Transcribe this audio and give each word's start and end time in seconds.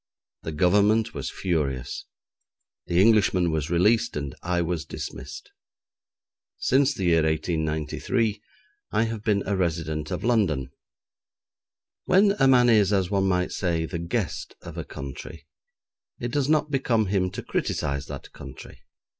The 0.41 0.51
Government 0.51 1.13
was 1.13 1.29
furious. 1.29 2.05
The 2.87 2.99
Englishman 2.99 3.51
was 3.51 3.69
released 3.69 4.17
and 4.17 4.33
I 4.41 4.63
was 4.63 4.83
dismissed. 4.83 5.51
Since 6.57 6.95
the 6.95 7.03
year 7.03 7.21
1893 7.21 8.41
I 8.91 9.03
have 9.03 9.23
been 9.23 9.43
a 9.45 9.55
resident 9.55 10.09
of 10.09 10.23
London. 10.23 10.71
When 12.05 12.31
a 12.39 12.47
man 12.47 12.67
is, 12.67 12.91
as 12.91 13.11
one 13.11 13.27
might 13.27 13.51
say, 13.51 13.85
the 13.85 13.99
guest 13.99 14.55
of 14.63 14.75
a 14.75 14.83
country, 14.83 15.45
it 16.19 16.31
does 16.31 16.49
not 16.49 16.71
become 16.71 17.05
him 17.05 17.29
to 17.29 17.43
criticise 17.43 18.07
that 18.07 18.31
country. 18.33 18.79